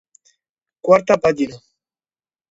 [0.87, 1.59] Quarta pàgina: